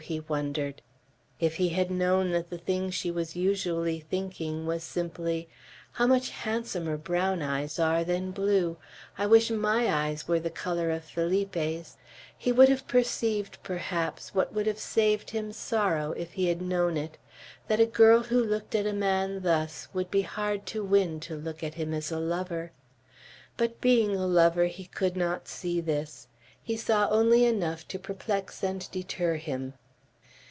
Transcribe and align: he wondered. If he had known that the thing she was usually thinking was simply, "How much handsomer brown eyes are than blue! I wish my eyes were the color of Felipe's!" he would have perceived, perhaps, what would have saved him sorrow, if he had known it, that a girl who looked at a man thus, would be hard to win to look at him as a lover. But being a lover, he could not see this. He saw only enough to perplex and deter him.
he 0.05 0.19
wondered. 0.21 0.81
If 1.39 1.57
he 1.57 1.69
had 1.69 1.91
known 1.91 2.31
that 2.31 2.49
the 2.49 2.57
thing 2.57 2.89
she 2.89 3.11
was 3.11 3.35
usually 3.35 3.99
thinking 3.99 4.65
was 4.65 4.83
simply, 4.83 5.47
"How 5.91 6.07
much 6.07 6.31
handsomer 6.31 6.97
brown 6.97 7.43
eyes 7.43 7.77
are 7.77 8.03
than 8.03 8.31
blue! 8.31 8.77
I 9.15 9.27
wish 9.27 9.51
my 9.51 9.87
eyes 9.93 10.27
were 10.27 10.39
the 10.39 10.49
color 10.49 10.89
of 10.89 11.03
Felipe's!" 11.03 11.97
he 12.35 12.51
would 12.51 12.67
have 12.67 12.87
perceived, 12.87 13.59
perhaps, 13.61 14.33
what 14.33 14.51
would 14.55 14.65
have 14.65 14.79
saved 14.79 15.29
him 15.29 15.53
sorrow, 15.53 16.13
if 16.13 16.33
he 16.33 16.47
had 16.47 16.63
known 16.63 16.97
it, 16.97 17.19
that 17.67 17.79
a 17.79 17.85
girl 17.85 18.23
who 18.23 18.43
looked 18.43 18.73
at 18.73 18.87
a 18.87 18.93
man 18.93 19.43
thus, 19.43 19.87
would 19.93 20.09
be 20.09 20.23
hard 20.23 20.65
to 20.65 20.83
win 20.83 21.19
to 21.19 21.35
look 21.37 21.61
at 21.63 21.75
him 21.75 21.93
as 21.93 22.11
a 22.11 22.19
lover. 22.19 22.71
But 23.55 23.79
being 23.79 24.15
a 24.15 24.25
lover, 24.25 24.65
he 24.65 24.85
could 24.85 25.15
not 25.15 25.47
see 25.47 25.79
this. 25.79 26.27
He 26.63 26.75
saw 26.75 27.07
only 27.09 27.45
enough 27.45 27.87
to 27.89 27.99
perplex 27.99 28.63
and 28.63 28.89
deter 28.89 29.35
him. 29.35 29.75